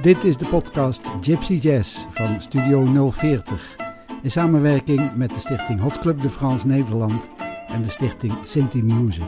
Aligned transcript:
Dit 0.00 0.24
is 0.24 0.36
de 0.36 0.46
podcast 0.46 1.10
Gypsy 1.20 1.54
Jazz 1.54 2.04
van 2.10 2.40
Studio 2.40 3.10
040 3.10 3.76
in 4.22 4.30
samenwerking 4.30 5.16
met 5.16 5.30
de 5.30 5.40
stichting 5.40 5.80
Hot 5.80 5.98
Club 5.98 6.22
de 6.22 6.30
France 6.30 6.66
Nederland 6.66 7.30
en 7.68 7.82
de 7.82 7.88
stichting 7.88 8.34
Sinti 8.42 8.82
Music. 8.82 9.24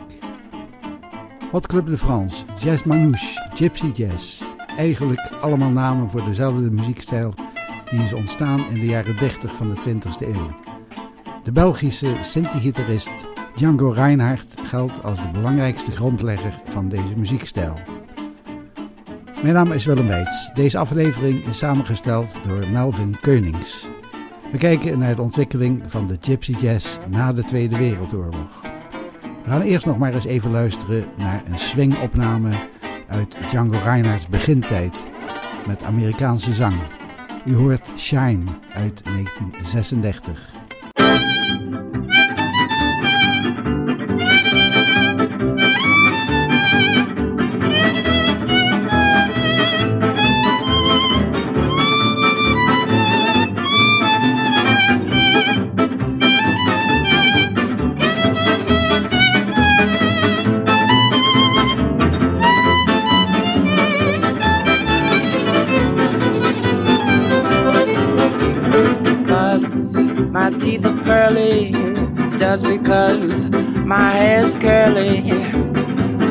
Hot 1.50 1.66
Club 1.66 1.86
de 1.86 1.96
France, 1.96 2.44
Jazz 2.58 2.82
Manouche, 2.82 3.50
Gypsy 3.54 3.90
Jazz. 3.94 4.42
Eigenlijk 4.76 5.30
allemaal 5.40 5.70
namen 5.70 6.10
voor 6.10 6.24
dezelfde 6.24 6.70
muziekstijl 6.70 7.34
die 7.90 8.02
is 8.02 8.12
ontstaan 8.12 8.66
in 8.70 8.80
de 8.80 8.86
jaren 8.86 9.16
30 9.16 9.54
van 9.54 9.68
de 9.68 9.80
20e 9.80 10.26
eeuw. 10.26 10.56
De 11.42 11.52
Belgische 11.52 12.16
Sinti-gitarist 12.20 13.12
Django 13.54 13.90
Reinhardt 13.90 14.54
geldt 14.62 15.02
als 15.02 15.20
de 15.20 15.30
belangrijkste 15.30 15.90
grondlegger 15.90 16.60
van 16.66 16.88
deze 16.88 17.16
muziekstijl. 17.16 18.01
Mijn 19.42 19.54
naam 19.54 19.72
is 19.72 19.84
Willem 19.84 20.06
Weits. 20.06 20.50
Deze 20.54 20.78
aflevering 20.78 21.46
is 21.46 21.58
samengesteld 21.58 22.34
door 22.46 22.68
Melvin 22.68 23.20
Keunings. 23.20 23.86
We 24.52 24.58
kijken 24.58 24.98
naar 24.98 25.14
de 25.16 25.22
ontwikkeling 25.22 25.82
van 25.86 26.08
de 26.08 26.16
Gypsy 26.20 26.54
Jazz 26.60 26.98
na 27.08 27.32
de 27.32 27.44
Tweede 27.44 27.76
Wereldoorlog. 27.76 28.62
We 29.44 29.50
gaan 29.50 29.60
eerst 29.60 29.86
nog 29.86 29.98
maar 29.98 30.14
eens 30.14 30.24
even 30.24 30.50
luisteren 30.50 31.04
naar 31.16 31.42
een 31.44 31.58
swingopname 31.58 32.68
uit 33.08 33.36
Django 33.48 33.78
Reinhardts 33.78 34.28
begintijd 34.28 34.94
met 35.66 35.82
Amerikaanse 35.82 36.52
zang. 36.52 36.80
U 37.44 37.54
hoort 37.54 37.90
Shine 37.96 38.44
uit 38.72 39.04
1936. 39.04 40.61
Just 72.42 72.64
because 72.64 73.46
my 73.86 74.12
hair's 74.12 74.52
curly. 74.54 75.22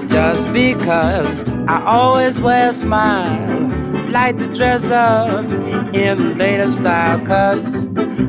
Just 0.08 0.52
because 0.52 1.42
I 1.68 1.84
always 1.86 2.40
wear 2.40 2.70
a 2.70 2.74
smile. 2.74 3.70
Like 4.12 4.38
to 4.38 4.54
dress 4.54 4.84
up 4.92 5.46
in 5.46 6.18
the 6.18 6.36
latest 6.38 6.80
style, 6.80 7.26
cause 7.26 7.88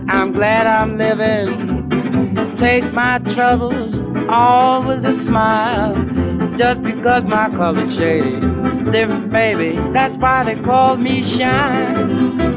I'm 0.08 0.32
glad 0.32 0.66
I'm 0.66 0.96
living. 0.96 2.54
Take 2.56 2.84
my 2.92 3.18
troubles 3.18 3.98
all 4.28 4.86
with 4.86 5.04
a 5.04 5.16
smile. 5.16 5.94
Just 6.56 6.82
because 6.82 7.24
my 7.24 7.50
color's 7.50 7.96
shady. 7.96 8.40
Different, 8.92 9.32
baby, 9.32 9.76
that's 9.92 10.16
why 10.18 10.44
they 10.44 10.62
call 10.62 10.96
me 10.96 11.24
shine. 11.24 12.51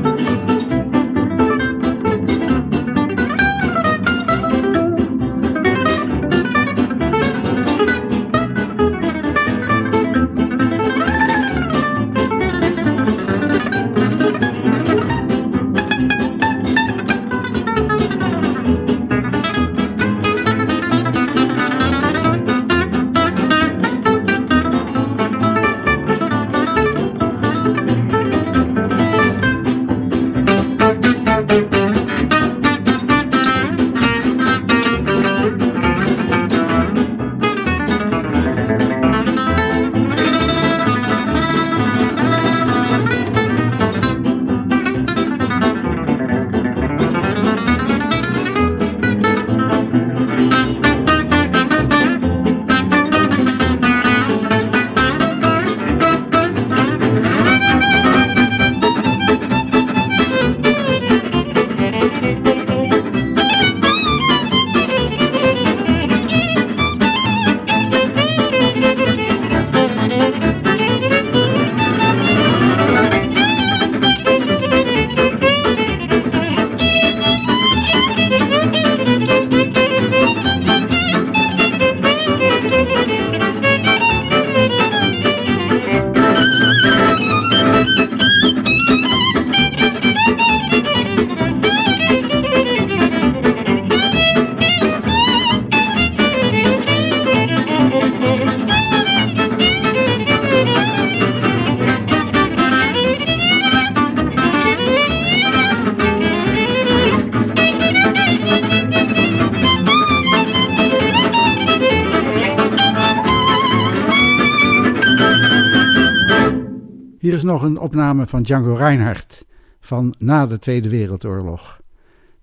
Nog 117.46 117.64
een 117.64 117.78
opname 117.78 118.28
van 118.28 118.44
Django 118.44 118.74
Reinhardt 118.74 119.46
van 119.80 120.16
na 120.18 120.48
de 120.48 120.60
Tweede 120.60 120.90
Wereldoorlog. 120.90 121.82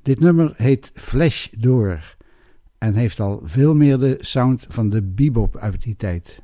Dit 0.03 0.21
nummer 0.21 0.53
heet 0.57 0.91
Flash 0.95 1.49
Door 1.59 2.17
en 2.79 2.95
heeft 2.95 3.21
al 3.21 3.41
veel 3.45 3.75
meer 3.75 3.99
de 3.99 4.17
sound 4.21 4.67
van 4.69 4.91
de 4.91 5.03
bebop 5.03 5.57
uit 5.57 5.83
die 5.83 5.97
tijd. 5.97 6.43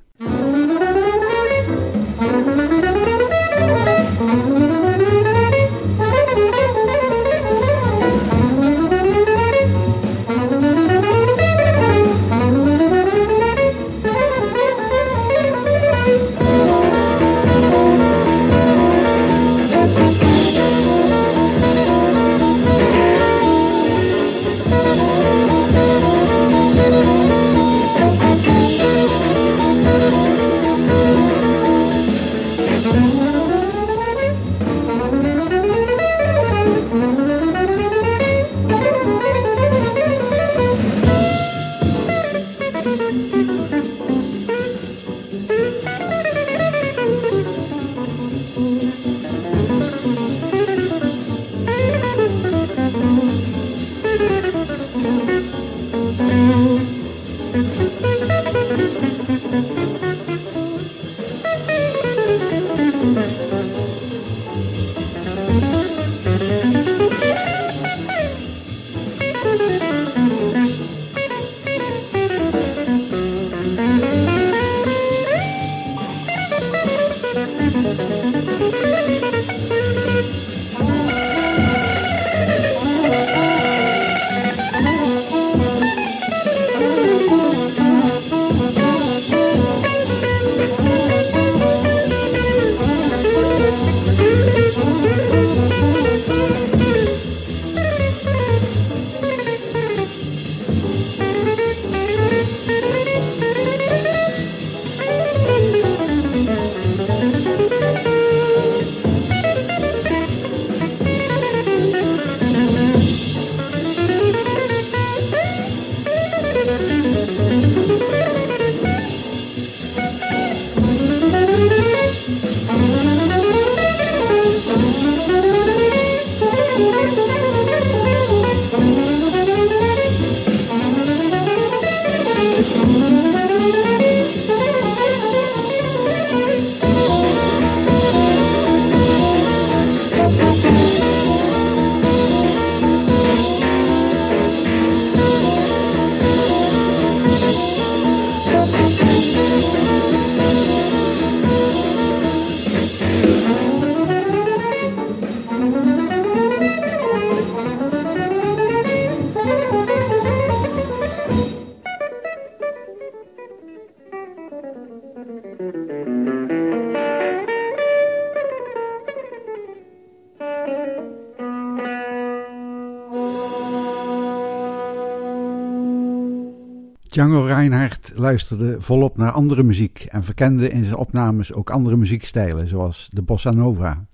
Django 177.18 177.44
Reinhardt 177.44 178.12
luisterde 178.14 178.76
volop 178.80 179.16
naar 179.16 179.30
andere 179.30 179.62
muziek 179.62 180.06
en 180.08 180.24
verkende 180.24 180.68
in 180.68 180.84
zijn 180.84 180.96
opnames 180.96 181.52
ook 181.52 181.70
andere 181.70 181.96
muziekstijlen, 181.96 182.68
zoals 182.68 183.08
de 183.12 183.22
bossa 183.22 183.50
nova. 183.50 184.06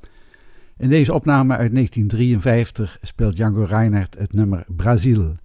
In 0.76 0.88
deze 0.88 1.12
opname 1.12 1.56
uit 1.56 1.74
1953 1.74 2.98
speelt 3.02 3.36
Django 3.36 3.62
Reinhardt 3.62 4.18
het 4.18 4.32
nummer 4.32 4.64
Brazil. 4.68 5.36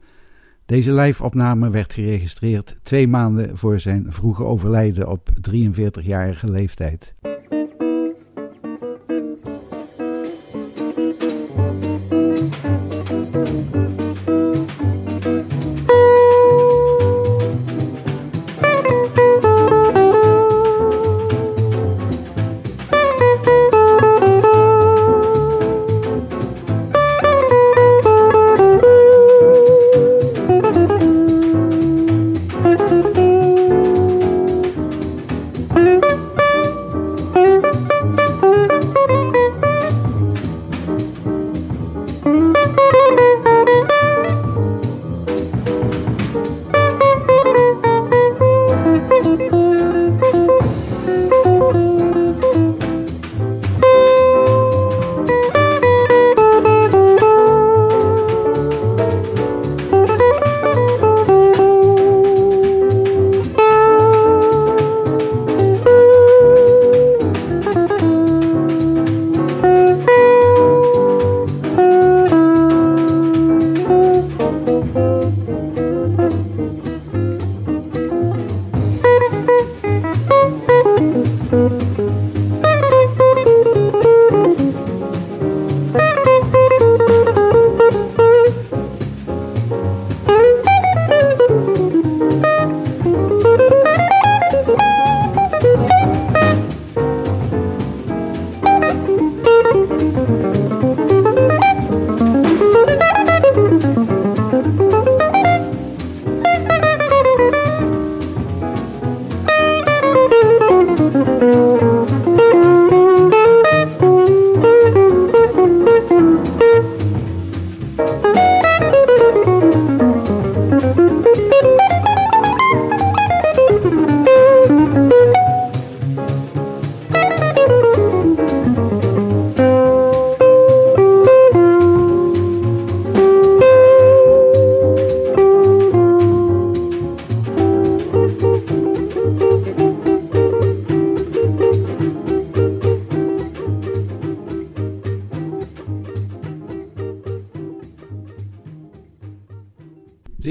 Deze 0.65 0.93
live-opname 0.93 1.69
werd 1.69 1.93
geregistreerd 1.93 2.79
twee 2.83 3.07
maanden 3.07 3.57
voor 3.57 3.79
zijn 3.79 4.05
vroege 4.09 4.43
overlijden 4.43 5.09
op 5.09 5.29
43-jarige 5.51 6.49
leeftijd. 6.49 7.13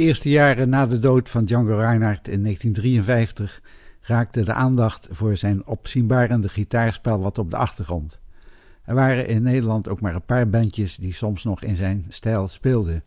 Eerste 0.09 0.29
jaren 0.29 0.69
na 0.69 0.87
de 0.87 0.99
dood 0.99 1.31
van 1.31 1.45
Django 1.45 1.77
Reinhardt 1.77 2.29
in 2.29 2.43
1953 2.43 3.63
raakte 4.01 4.45
de 4.45 4.53
aandacht 4.53 5.09
voor 5.11 5.37
zijn 5.37 5.67
opzienbarende 5.67 6.49
gitaarspel 6.49 7.21
wat 7.21 7.39
op 7.39 7.51
de 7.51 7.57
achtergrond. 7.57 8.21
Er 8.85 8.95
waren 8.95 9.27
in 9.27 9.43
Nederland 9.43 9.89
ook 9.89 10.01
maar 10.01 10.15
een 10.15 10.25
paar 10.25 10.49
bandjes 10.49 10.97
die 10.97 11.15
soms 11.15 11.45
nog 11.45 11.63
in 11.63 11.77
zijn 11.77 12.05
stijl 12.09 12.49
speelden. 12.49 13.03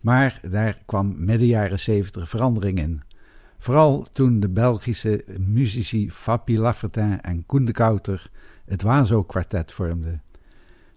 Maar 0.00 0.40
daar 0.50 0.78
kwam 0.86 1.14
midden 1.24 1.46
jaren 1.46 1.80
70 1.80 2.28
verandering 2.28 2.78
in. 2.78 3.02
Vooral 3.58 4.06
toen 4.12 4.40
de 4.40 4.48
Belgische 4.48 5.24
muzici 5.40 6.10
Fabi 6.10 6.58
Laffertin 6.58 7.20
en 7.20 7.46
Koen 7.46 7.64
de 7.64 7.72
Kouter 7.72 8.30
het 8.64 8.82
Wazo-kwartet 8.82 9.72
vormden. 9.72 10.22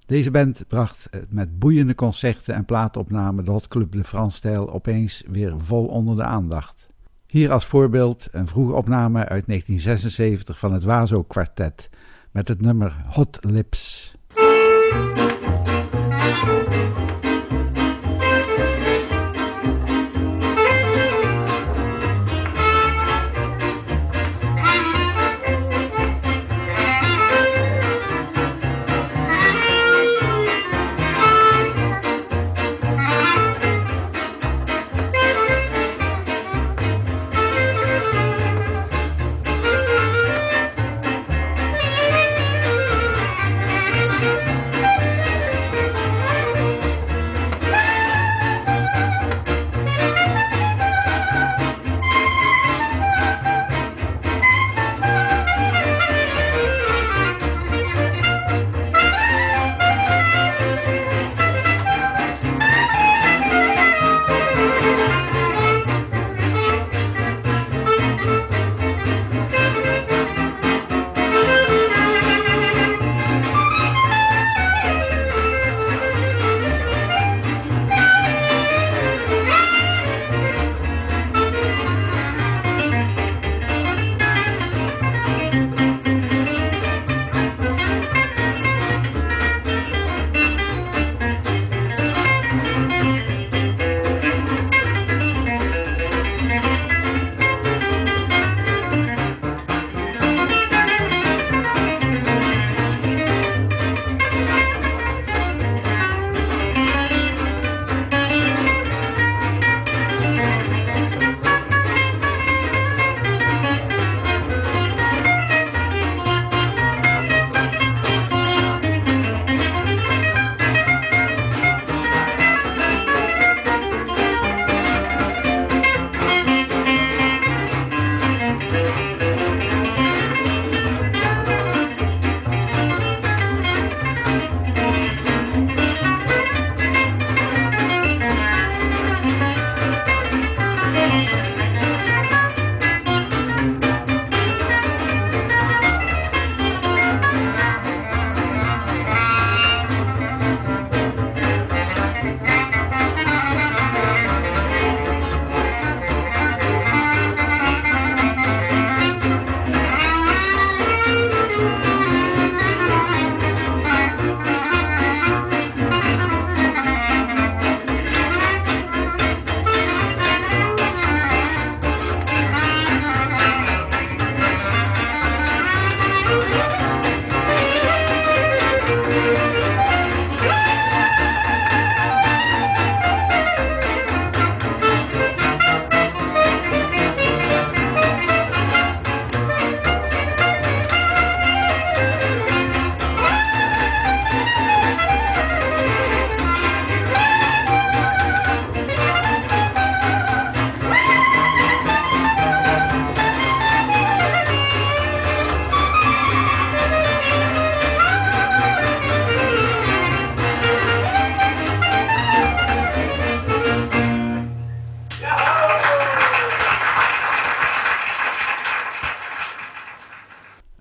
Deze 0.09 0.31
band 0.31 0.63
bracht 0.67 1.09
met 1.29 1.59
boeiende 1.59 1.95
concerten 1.95 2.53
en 2.53 2.65
plaatopnamen 2.65 3.45
de 3.45 3.51
Hotclub 3.51 3.91
de 3.91 4.03
France-stijl 4.03 4.73
opeens 4.73 5.23
weer 5.27 5.53
vol 5.57 5.85
onder 5.85 6.15
de 6.15 6.23
aandacht. 6.23 6.87
Hier 7.27 7.51
als 7.51 7.65
voorbeeld 7.65 8.27
een 8.31 8.47
vroege 8.47 8.73
opname 8.73 9.17
uit 9.17 9.45
1976 9.45 10.59
van 10.59 10.73
het 10.73 10.83
Wazo 10.83 11.23
Quartet, 11.23 11.89
met 12.31 12.47
het 12.47 12.61
nummer 12.61 13.03
Hot 13.05 13.37
Lips. 13.41 14.13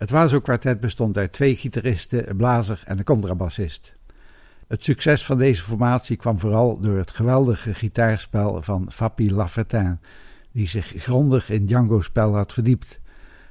Het 0.09 0.17
Wazo-kwartet 0.17 0.81
bestond 0.81 1.17
uit 1.17 1.33
twee 1.33 1.57
gitaristen, 1.57 2.31
een 2.31 2.37
blazer 2.37 2.83
en 2.85 2.99
een 2.99 3.05
contrabassist. 3.05 3.95
Het 4.67 4.83
succes 4.83 5.25
van 5.25 5.39
deze 5.39 5.63
formatie 5.63 6.17
kwam 6.17 6.39
vooral 6.39 6.81
door 6.81 6.97
het 6.97 7.11
geweldige 7.11 7.75
gitaarspel 7.75 8.63
van 8.63 8.93
Fabi 8.93 9.33
Laffertin, 9.33 10.01
die 10.53 10.67
zich 10.67 10.93
grondig 10.97 11.51
in 11.51 11.67
Django-spel 11.67 12.35
had 12.35 12.53
verdiept 12.53 13.01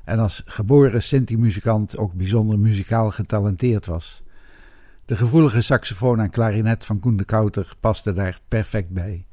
en 0.03 0.19
als 0.19 0.43
geboren 0.45 1.03
Sinti-muzikant 1.03 1.97
ook 1.97 2.13
bijzonder 2.13 2.59
muzikaal 2.59 3.09
getalenteerd 3.09 3.85
was. 3.85 4.23
De 5.05 5.15
gevoelige 5.15 5.61
saxofoon 5.61 6.19
en 6.19 6.29
klarinet 6.29 6.85
van 6.85 6.99
Koen 6.99 7.17
de 7.17 7.25
Kouter 7.25 7.73
paste 7.79 8.13
daar 8.13 8.39
perfect 8.47 8.89
bij. 8.89 9.25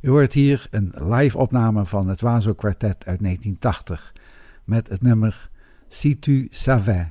U 0.00 0.08
hoort 0.08 0.32
hier 0.32 0.66
een 0.70 0.92
live 0.94 1.38
opname 1.38 1.86
van 1.86 2.08
het 2.08 2.20
Wazo-kwartet 2.20 3.06
uit 3.06 3.20
1980 3.20 4.12
met 4.64 4.88
het 4.88 5.02
nummer 5.02 5.48
si 5.90 6.16
tu 6.16 6.48
savais. 6.52 7.06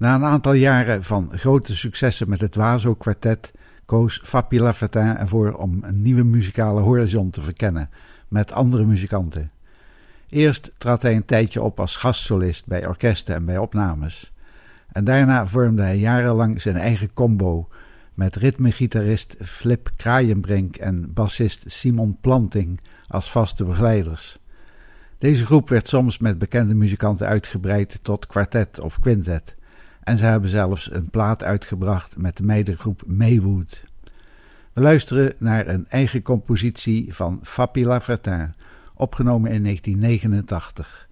Na 0.00 0.14
een 0.14 0.24
aantal 0.24 0.52
jaren 0.52 1.04
van 1.04 1.30
grote 1.34 1.76
successen 1.76 2.28
met 2.28 2.40
het 2.40 2.54
Wazo 2.54 2.94
kwartet 2.94 3.52
koos 3.84 4.20
Fabi 4.24 4.60
Lafertin 4.60 5.16
ervoor 5.16 5.52
om 5.52 5.78
een 5.82 6.02
nieuwe 6.02 6.22
muzikale 6.22 6.80
horizon 6.80 7.30
te 7.30 7.40
verkennen 7.40 7.90
met 8.28 8.52
andere 8.52 8.84
muzikanten. 8.84 9.50
Eerst 10.28 10.72
trad 10.78 11.02
hij 11.02 11.16
een 11.16 11.24
tijdje 11.24 11.62
op 11.62 11.80
als 11.80 11.96
gastsolist 11.96 12.66
bij 12.66 12.86
orkesten 12.86 13.34
en 13.34 13.44
bij 13.44 13.58
opnames. 13.58 14.32
En 14.92 15.04
daarna 15.04 15.46
vormde 15.46 15.82
hij 15.82 15.98
jarenlang 15.98 16.62
zijn 16.62 16.76
eigen 16.76 17.12
combo 17.12 17.68
met 18.14 18.36
ritmegitarist 18.36 19.36
Flip 19.40 19.90
Kraaienbrink 19.96 20.76
en 20.76 21.12
bassist 21.12 21.70
Simon 21.70 22.18
Planting 22.20 22.80
als 23.06 23.30
vaste 23.30 23.64
begeleiders. 23.64 24.38
Deze 25.18 25.44
groep 25.44 25.68
werd 25.68 25.88
soms 25.88 26.18
met 26.18 26.38
bekende 26.38 26.74
muzikanten 26.74 27.26
uitgebreid 27.26 27.98
tot 28.02 28.26
kwartet 28.26 28.80
of 28.80 29.00
quintet. 29.00 29.58
En 30.00 30.18
ze 30.18 30.24
hebben 30.24 30.50
zelfs 30.50 30.92
een 30.92 31.10
plaat 31.10 31.44
uitgebracht 31.44 32.16
met 32.16 32.36
de 32.36 32.42
meidengroep 32.42 33.02
Maywood. 33.06 33.84
We 34.72 34.80
luisteren 34.80 35.32
naar 35.38 35.66
een 35.66 35.86
eigen 35.88 36.22
compositie 36.22 37.14
van 37.14 37.40
Fabi 37.42 37.86
Lafertin, 37.86 38.54
opgenomen 38.94 39.50
in 39.50 39.62
1989. 39.62 41.08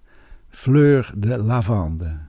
Fleur 0.49 1.11
de 1.17 1.37
lavande. 1.37 2.28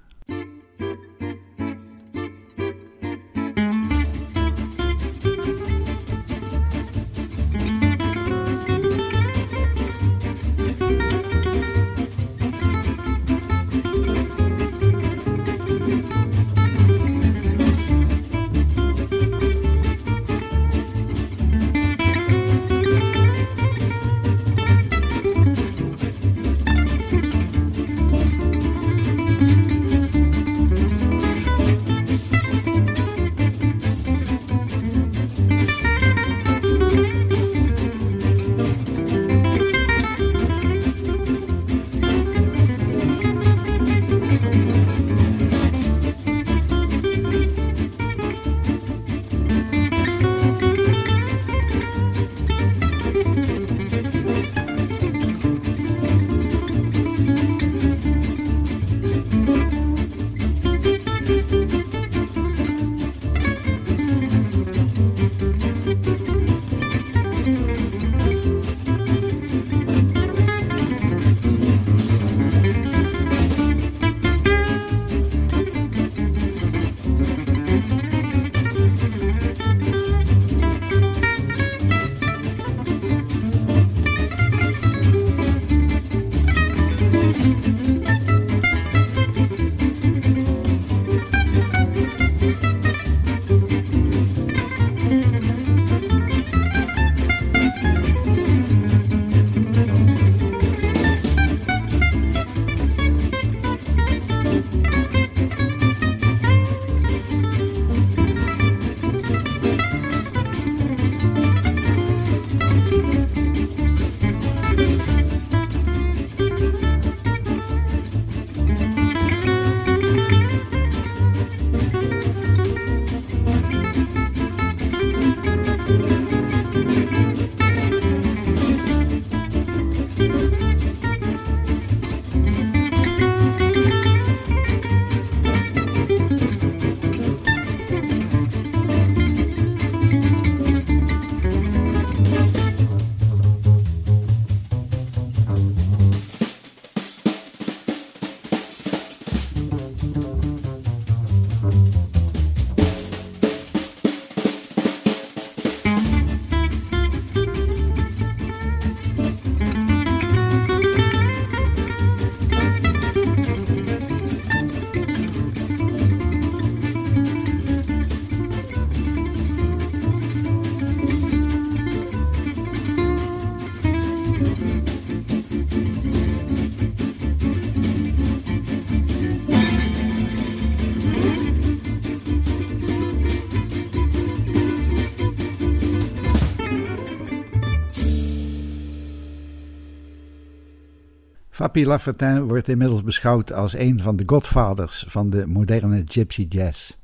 Fabi 191.60 191.86
Lafertin 191.86 192.42
wordt 192.42 192.68
inmiddels 192.68 193.02
beschouwd 193.02 193.52
als 193.52 193.74
een 193.74 194.00
van 194.00 194.16
de 194.16 194.22
godvaders 194.26 195.04
van 195.08 195.30
de 195.30 195.46
moderne 195.46 196.02
gypsy 196.06 196.46
jazz. 196.48 196.96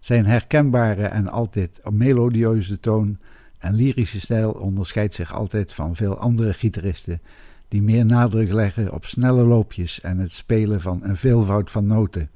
Zijn 0.00 0.26
herkenbare 0.26 1.06
en 1.06 1.28
altijd 1.28 1.80
melodieuze 1.90 2.80
toon 2.80 3.18
en 3.58 3.74
lyrische 3.74 4.20
stijl 4.20 4.50
onderscheidt 4.50 5.14
zich 5.14 5.32
altijd 5.34 5.74
van 5.74 5.96
veel 5.96 6.18
andere 6.18 6.52
gitaristen 6.52 7.20
die 7.68 7.82
meer 7.82 8.04
nadruk 8.04 8.52
leggen 8.52 8.92
op 8.92 9.04
snelle 9.04 9.42
loopjes 9.42 10.00
en 10.00 10.18
het 10.18 10.32
spelen 10.32 10.80
van 10.80 11.00
een 11.02 11.16
veelvoud 11.16 11.70
van 11.70 11.86
noten. 11.86 12.30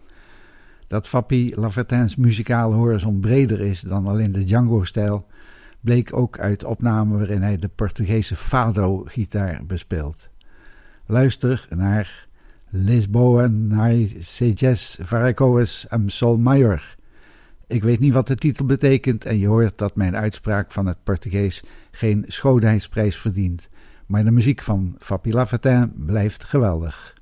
Dat 0.86 1.08
Fappy 1.08 1.50
Lavertins 1.54 2.16
muzikale 2.16 2.74
horizon 2.74 3.20
breder 3.20 3.60
is 3.60 3.80
dan 3.80 4.06
alleen 4.06 4.32
de 4.32 4.44
Django-stijl, 4.44 5.26
bleek 5.80 6.16
ook 6.16 6.38
uit 6.38 6.64
opnamen 6.64 7.18
waarin 7.18 7.42
hij 7.42 7.56
de 7.56 7.68
Portugese 7.68 8.36
fado-gitaar 8.36 9.64
bespeelt. 9.66 10.30
Luister 11.12 11.66
naar 11.68 12.26
Lisboa 12.68 13.46
Nai 13.46 14.16
Sejes 14.20 14.98
Varicos 15.02 15.86
am 15.88 16.08
Sol 16.08 16.38
Maior. 16.38 16.96
Ik 17.66 17.82
weet 17.82 18.00
niet 18.00 18.12
wat 18.12 18.26
de 18.26 18.34
titel 18.34 18.64
betekent 18.64 19.24
en 19.24 19.38
je 19.38 19.46
hoort 19.46 19.78
dat 19.78 19.96
mijn 19.96 20.16
uitspraak 20.16 20.72
van 20.72 20.86
het 20.86 20.96
Portugees 21.02 21.62
geen 21.90 22.24
schoonheidsprijs 22.26 23.16
verdient. 23.16 23.68
Maar 24.06 24.24
de 24.24 24.30
muziek 24.30 24.62
van 24.62 24.94
Fabi 24.98 25.32
Lavertin 25.32 25.92
blijft 25.96 26.44
geweldig. 26.44 27.14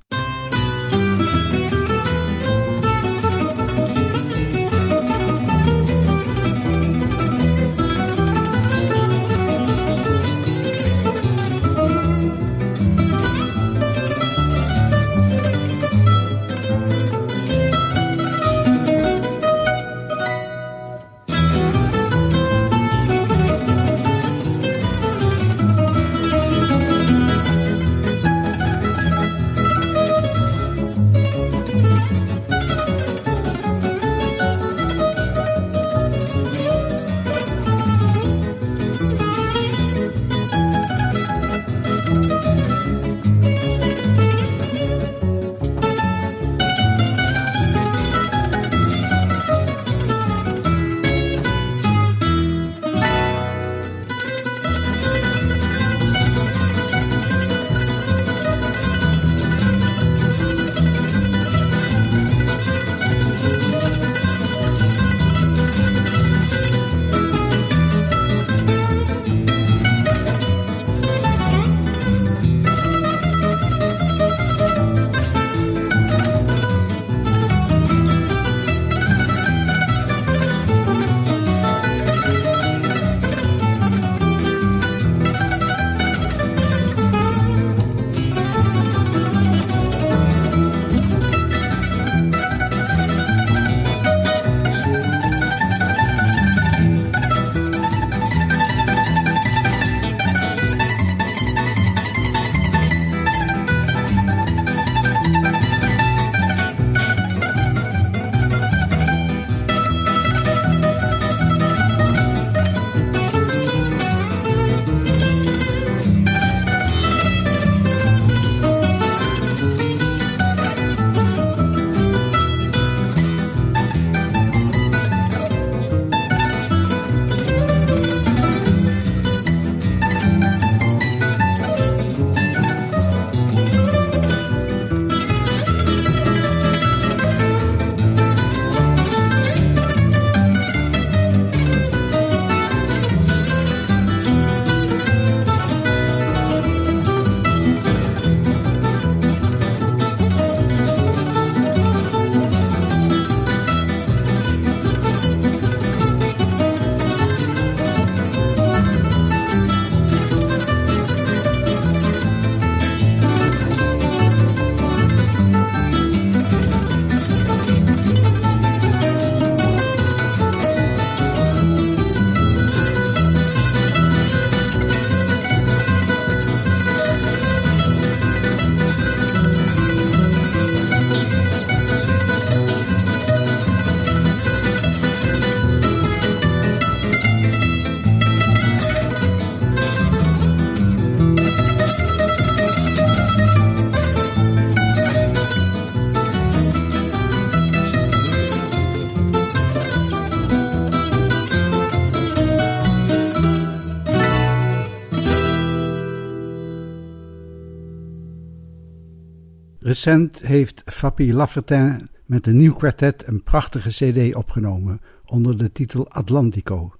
Recent 210.05 210.41
heeft 210.47 210.83
Fabi 210.85 211.35
Laffertin 211.35 212.09
met 212.25 212.47
een 212.47 212.57
nieuw 212.57 212.75
kwartet 212.75 213.29
een 213.29 213.43
prachtige 213.43 213.89
cd 213.89 214.35
opgenomen 214.35 215.01
onder 215.25 215.59
de 215.59 215.73
titel 215.73 216.11
Atlantico. 216.11 216.95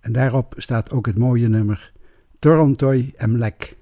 En 0.00 0.12
daarop 0.12 0.54
staat 0.56 0.90
ook 0.90 1.06
het 1.06 1.18
mooie 1.18 1.48
nummer 1.48 1.92
Torontoi 2.38 3.12
Emlek. 3.14 3.76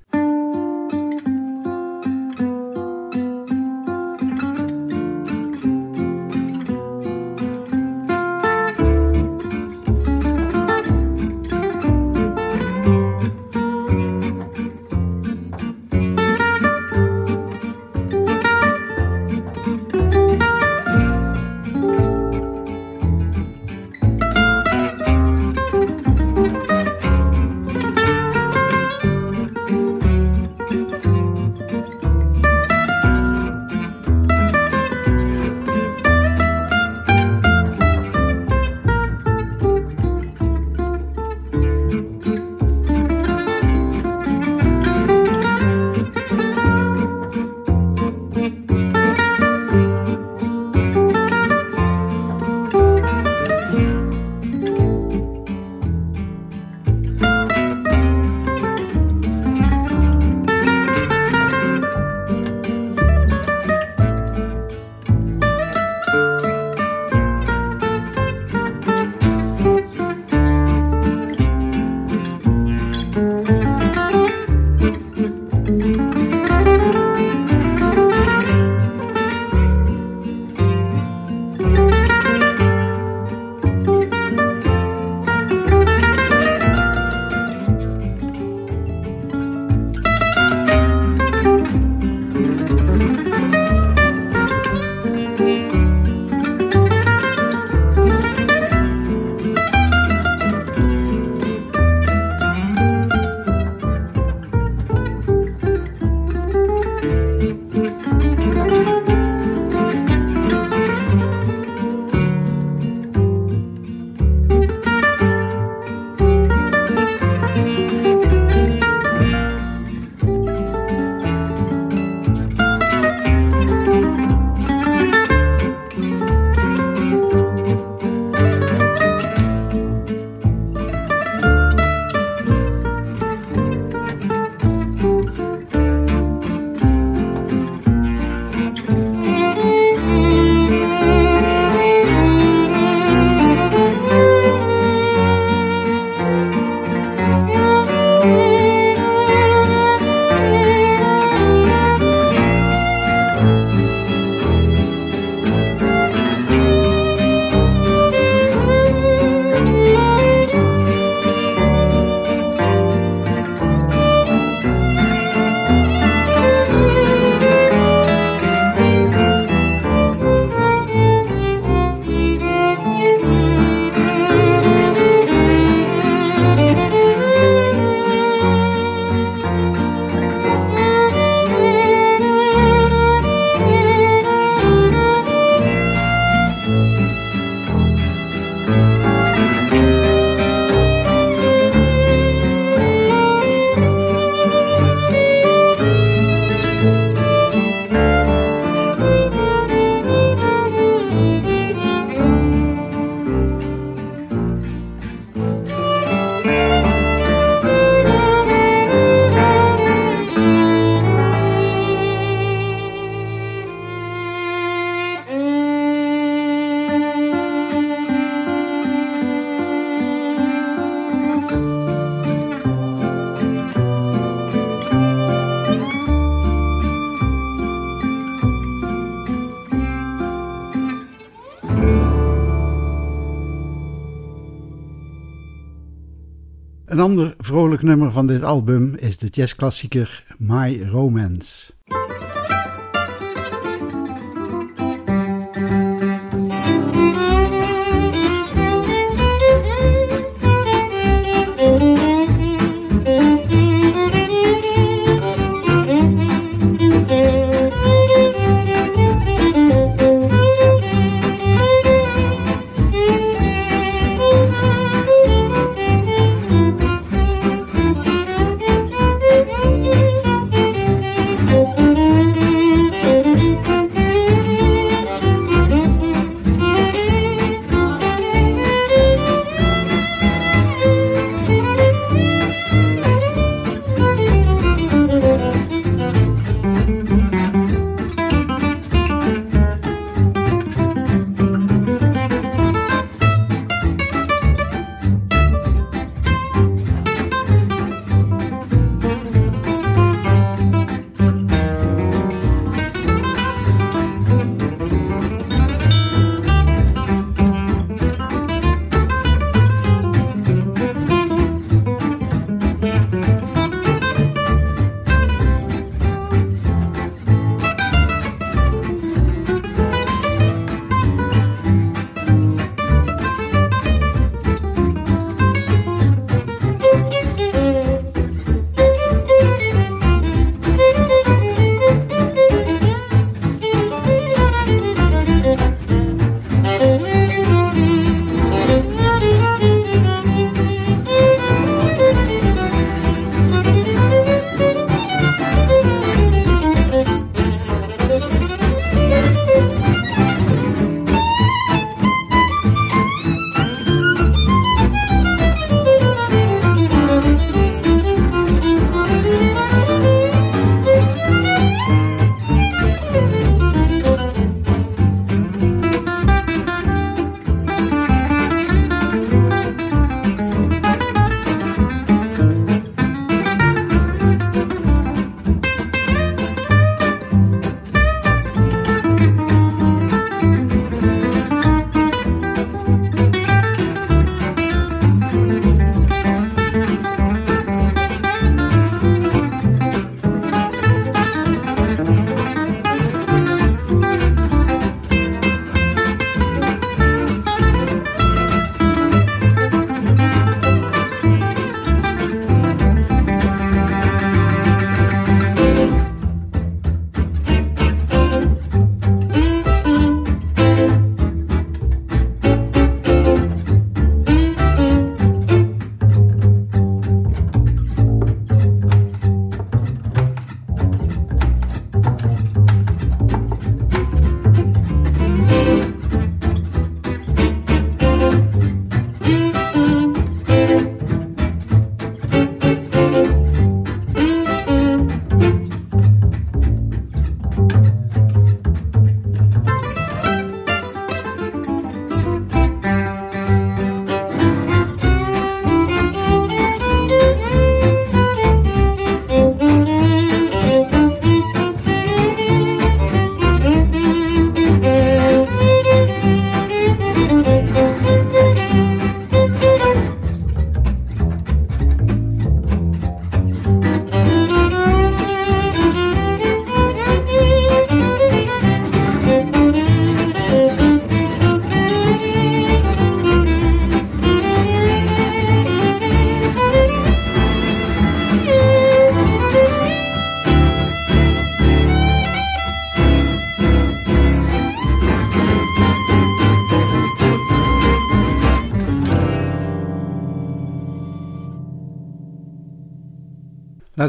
Ander 237.03 237.35
vrolijk 237.39 237.83
nummer 237.83 238.13
van 238.13 238.27
dit 238.27 238.43
album 238.43 238.95
is 238.95 239.19
de 239.19 239.27
jazzklassieker 239.27 240.25
My 240.39 240.83
Romance. 240.83 241.72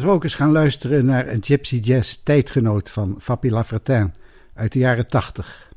We 0.03 0.09
ook 0.09 0.23
eens 0.23 0.35
gaan 0.35 0.51
luisteren 0.51 1.05
naar 1.05 1.27
een 1.27 1.43
Gypsy 1.43 1.75
Jazz 1.75 2.17
tijdgenoot 2.23 2.89
van 2.89 3.15
Fabi 3.19 3.51
Lafertin 3.51 4.11
uit 4.53 4.71
de 4.71 4.79
jaren 4.79 5.07
80. 5.07 5.71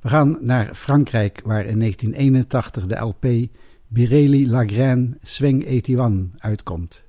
We 0.00 0.08
gaan 0.08 0.38
naar 0.40 0.74
Frankrijk, 0.74 1.40
waar 1.44 1.66
in 1.66 1.78
1981 1.78 2.86
de 2.86 2.96
LP 2.96 3.48
Birelli 3.88 4.50
Lagraine 4.50 5.16
Swing 5.22 5.66
81 5.66 6.40
uitkomt. 6.40 7.02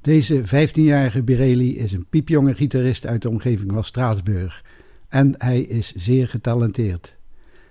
Deze 0.00 0.42
15-jarige 0.44 1.22
Birelli 1.22 1.78
is 1.78 1.92
een 1.92 2.06
piepjonge 2.10 2.54
gitarist 2.54 3.06
uit 3.06 3.22
de 3.22 3.30
omgeving 3.30 3.72
van 3.72 3.84
Straatsburg 3.84 4.64
en 5.08 5.34
hij 5.38 5.60
is 5.60 5.92
zeer 5.94 6.28
getalenteerd. 6.28 7.16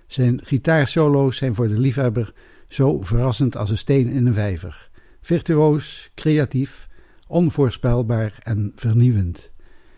Zijn 0.06 0.40
gitaarsolo's 0.44 1.36
zijn 1.36 1.54
voor 1.54 1.68
de 1.68 1.78
liefhebber 1.78 2.32
zo 2.68 3.02
verrassend 3.02 3.56
als 3.56 3.70
een 3.70 3.78
steen 3.78 4.08
in 4.08 4.26
een 4.26 4.34
vijver. 4.34 4.90
Virtuoos, 5.20 6.10
creatief 6.14 6.88
onvoorspelbaar 7.28 8.38
en 8.42 8.72
vernieuwend. 8.74 9.50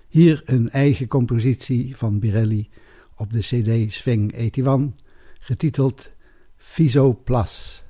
Hier 0.09 0.43
een 0.45 0.71
eigen 0.71 1.07
compositie 1.07 1.97
van 1.97 2.19
Birelli 2.19 2.69
op 3.17 3.33
de 3.33 3.39
CD 3.39 3.93
Swing 3.93 4.35
81, 4.35 4.91
getiteld 5.41 6.11
Fiso 6.57 7.15
Plus. 7.25 7.85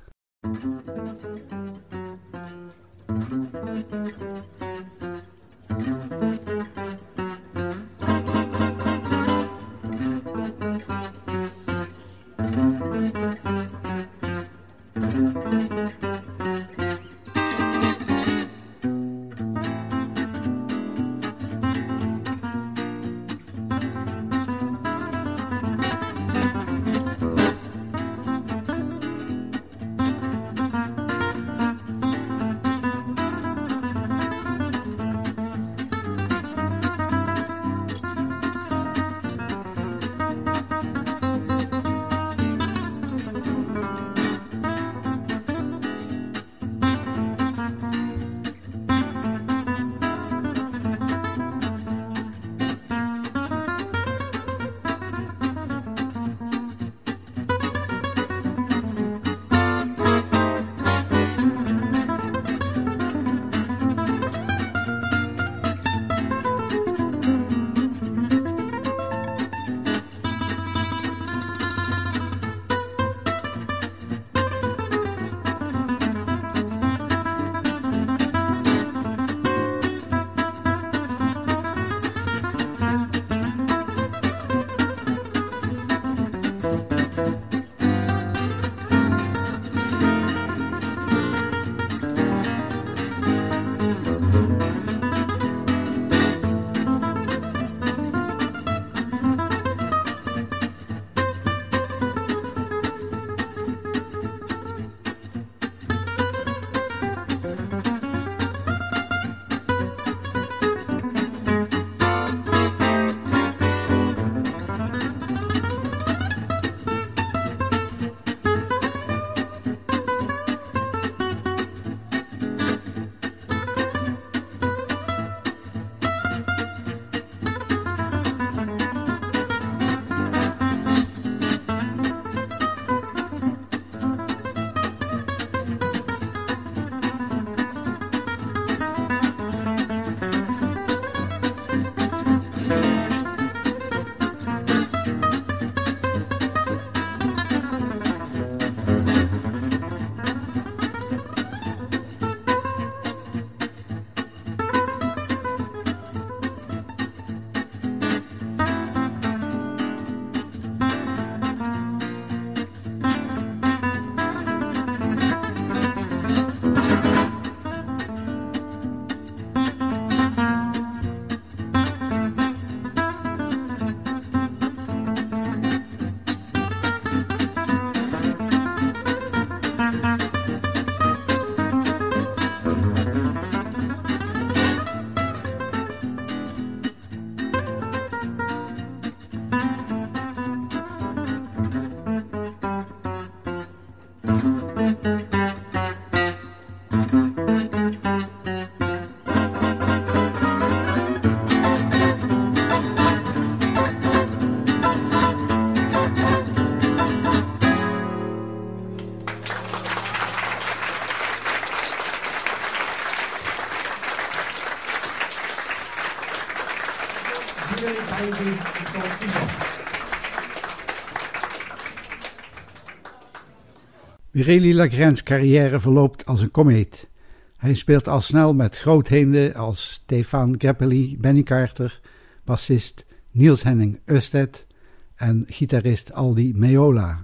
Mireille 224.36 224.74
Lagrange's 224.74 225.22
carrière 225.22 225.80
verloopt 225.80 226.26
als 226.26 226.40
een 226.40 226.50
komeet. 226.50 227.08
Hij 227.56 227.74
speelt 227.74 228.08
al 228.08 228.20
snel 228.20 228.54
met 228.54 228.76
grootheden 228.76 229.54
als 229.54 229.92
Stefan 229.92 230.54
Grappelli, 230.58 231.16
Benny 231.18 231.42
Carter, 231.42 232.00
bassist 232.44 233.06
Niels 233.30 233.62
Henning 233.62 234.00
Østed 234.04 234.66
en 235.14 235.44
gitarist 235.46 236.12
Aldi 236.12 236.52
Meola. 236.54 237.22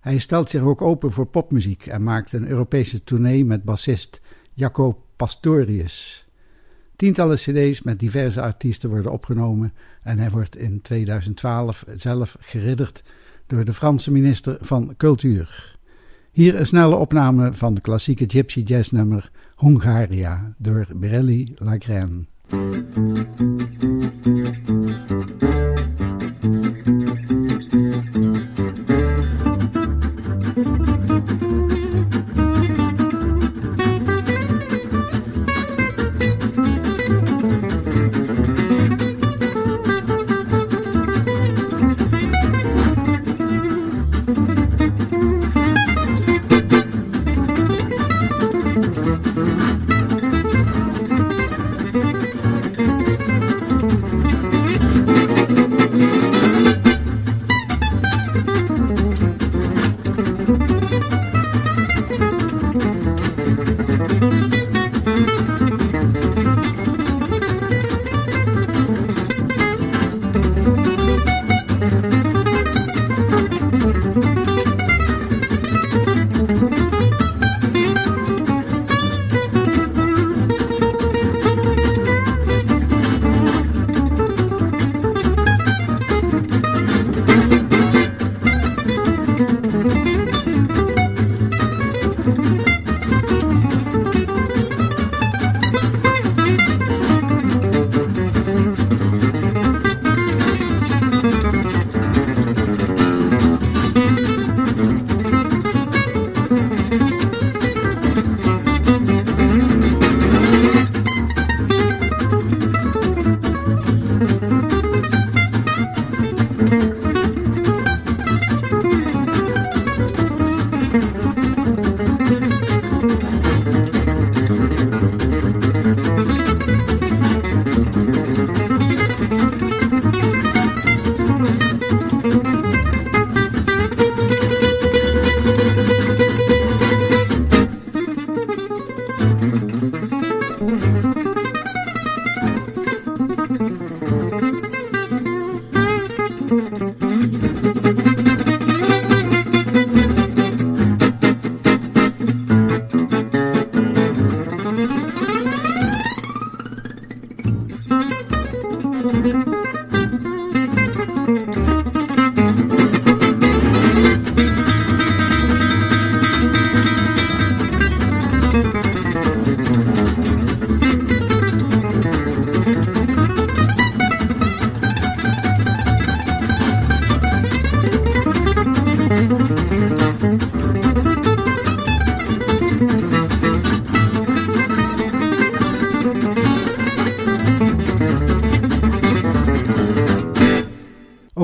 Hij 0.00 0.18
stelt 0.18 0.50
zich 0.50 0.62
ook 0.62 0.82
open 0.82 1.12
voor 1.12 1.26
popmuziek 1.26 1.86
en 1.86 2.02
maakt 2.02 2.32
een 2.32 2.48
Europese 2.48 3.04
tournee 3.04 3.44
met 3.44 3.64
bassist 3.64 4.20
Jaco 4.52 5.04
Pastorius. 5.16 6.26
Tientallen 6.96 7.36
cd's 7.36 7.82
met 7.82 7.98
diverse 7.98 8.42
artiesten 8.42 8.90
worden 8.90 9.12
opgenomen 9.12 9.72
en 10.02 10.18
hij 10.18 10.30
wordt 10.30 10.56
in 10.56 10.82
2012 10.82 11.84
zelf 11.94 12.36
geridderd 12.40 13.02
door 13.46 13.64
de 13.64 13.72
Franse 13.72 14.10
minister 14.10 14.56
van 14.60 14.94
Cultuur. 14.96 15.78
Hier 16.32 16.60
een 16.60 16.66
snelle 16.66 16.96
opname 16.96 17.52
van 17.52 17.74
de 17.74 17.80
klassieke 17.80 18.24
gypsy 18.28 18.60
jazz 18.60 18.90
nummer 18.90 19.30
Hungaria 19.56 20.54
door 20.58 20.86
Birelli 20.94 21.46
Lagrène. 21.56 22.26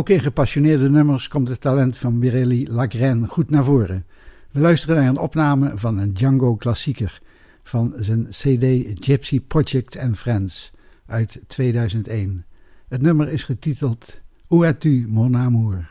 Ook 0.07 0.13
in 0.13 0.21
gepassioneerde 0.21 0.91
nummers 0.91 1.29
komt 1.29 1.49
het 1.49 1.61
talent 1.61 1.97
van 1.97 2.19
Mireille 2.19 2.73
Lagraine 2.73 3.27
goed 3.27 3.51
naar 3.51 3.65
voren. 3.65 4.07
We 4.51 4.61
luisteren 4.61 4.97
naar 4.97 5.09
een 5.09 5.19
opname 5.19 5.73
van 5.75 5.99
een 5.99 6.13
Django-klassieker 6.13 7.21
van 7.63 7.93
zijn 7.97 8.27
CD 8.31 8.65
Gypsy 9.05 9.41
Project 9.41 9.99
and 9.99 10.19
Friends 10.19 10.71
uit 11.07 11.41
2001. 11.47 12.45
Het 12.89 13.03
nummer 13.03 13.29
is 13.29 13.45
getiteld 13.45 14.21
Où 14.49 14.67
es-tu, 14.67 15.07
mon 15.09 15.37
amour? 15.37 15.89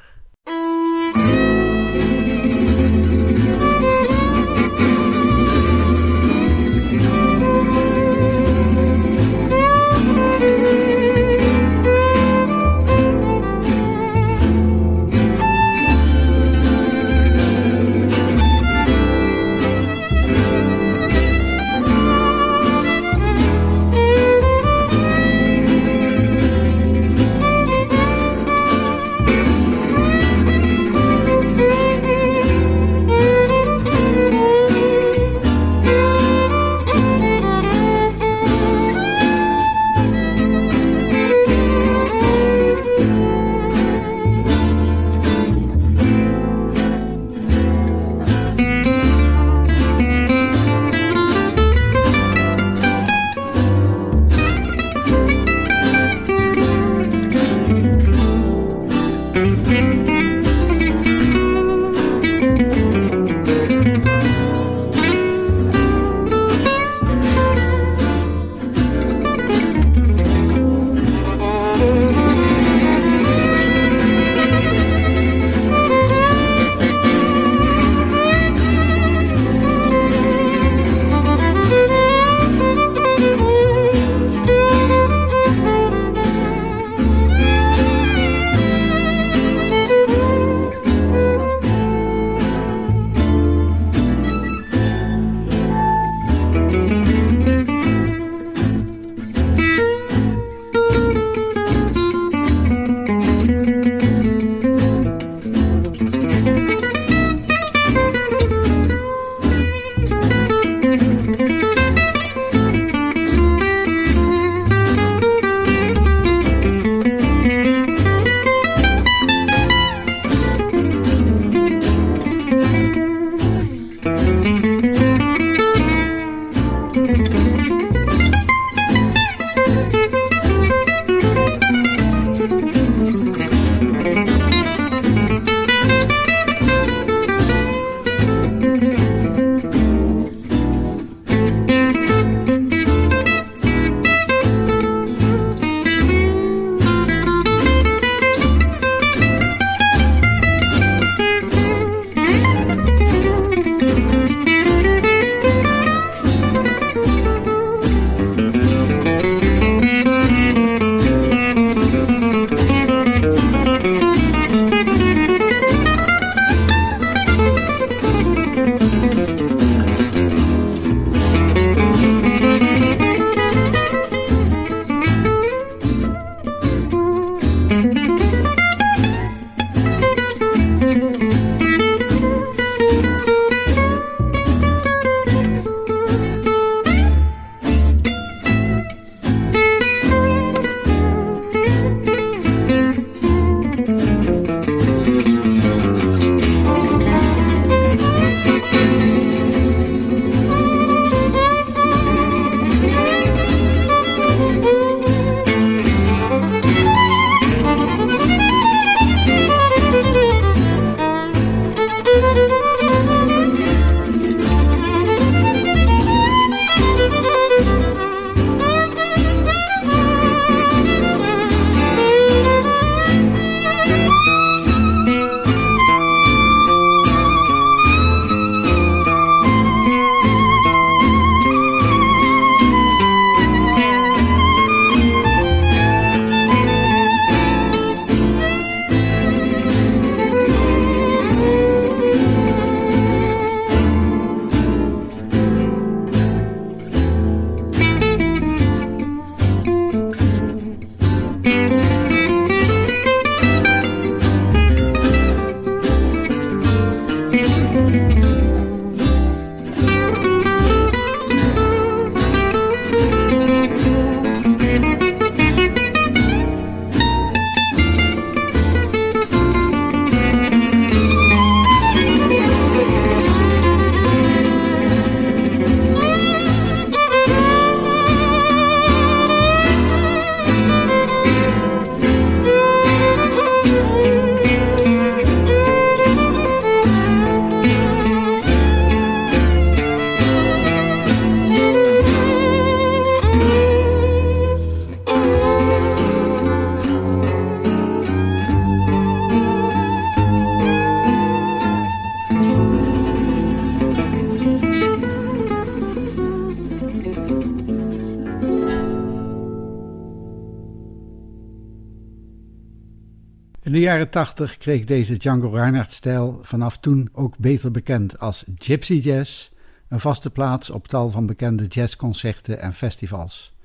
Jaren 313.86 314.10
80 314.10 314.58
kreeg 314.58 314.84
deze 314.84 315.18
Django 315.18 315.50
Reinhardt-stijl 315.50 316.40
vanaf 316.42 316.78
toen 316.78 317.10
ook 317.12 317.38
beter 317.38 317.72
bekend 317.72 318.20
als 318.20 318.44
Gypsy 318.58 318.94
Jazz, 318.94 319.50
een 319.88 320.00
vaste 320.00 320.30
plaats 320.30 320.70
op 320.70 320.88
tal 320.88 321.10
van 321.10 321.26
bekende 321.26 321.66
jazzconcerten 321.66 322.60
en 322.60 322.74
festivals. 322.74 323.56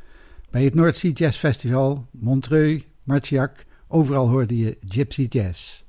Bij 0.50 0.64
het 0.64 0.96
Sea 0.96 1.10
Jazz 1.10 1.38
Festival, 1.38 2.06
Montreux, 2.10 2.84
Marciac, 3.02 3.64
overal 3.88 4.28
hoorde 4.28 4.56
je 4.56 4.78
Gypsy 4.88 5.26
Jazz. 5.28 5.82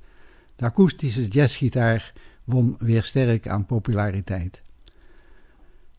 De 0.56 0.64
akoestische 0.64 1.28
jazzgitaar 1.28 2.12
won 2.44 2.76
weer 2.78 3.02
sterk 3.02 3.48
aan 3.48 3.66
populariteit. 3.66 4.60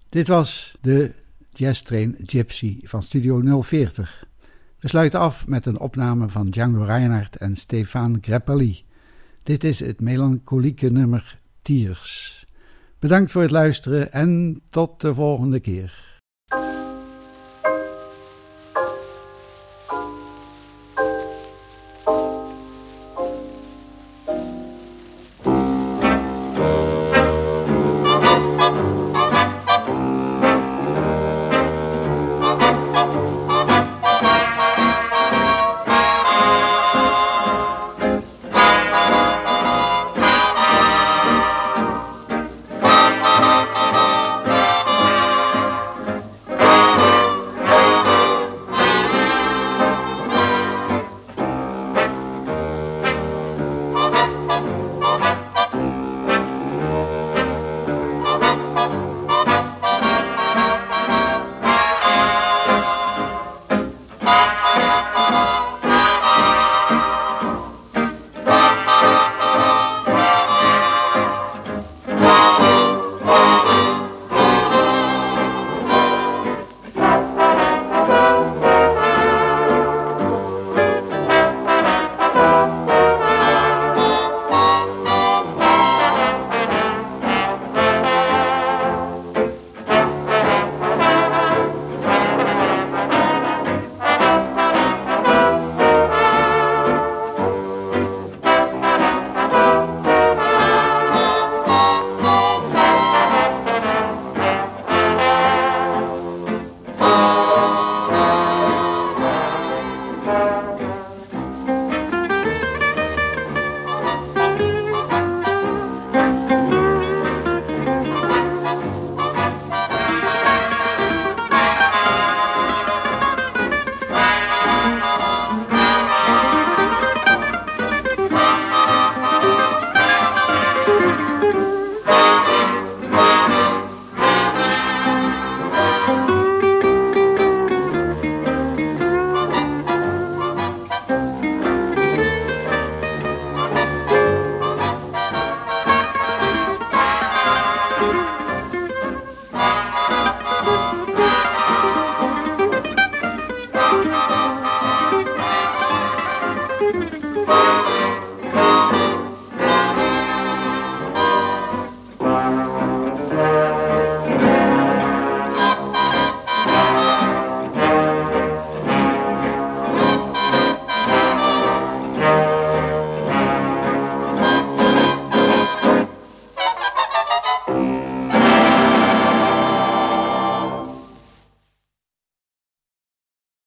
Dit 0.09 0.27
was 0.27 0.75
de 0.81 1.15
jazztrain 1.51 2.15
Gypsy 2.23 2.79
van 2.83 3.03
Studio 3.03 3.61
040. 3.61 4.27
We 4.83 4.89
sluiten 4.89 5.19
af 5.19 5.47
met 5.47 5.65
een 5.65 5.79
opname 5.79 6.29
van 6.29 6.49
Django 6.49 6.83
Reinhardt 6.83 7.35
en 7.35 7.55
Stefan 7.55 8.17
Grappelli. 8.21 8.83
Dit 9.43 9.63
is 9.63 9.79
het 9.79 10.01
melancholieke 10.01 10.89
nummer 10.89 11.39
Tiers. 11.61 12.45
Bedankt 12.99 13.31
voor 13.31 13.41
het 13.41 13.51
luisteren 13.51 14.11
en 14.11 14.61
tot 14.69 15.01
de 15.01 15.13
volgende 15.13 15.59
keer. 15.59 16.12